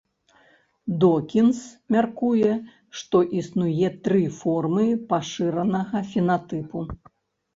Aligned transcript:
Докінз 1.01 1.57
мяркуе, 1.95 2.55
што 3.01 3.21
існуе 3.41 3.91
тры 4.07 4.23
формы 4.39 4.85
пашыранага 5.11 6.01
фенатыпу. 6.15 6.79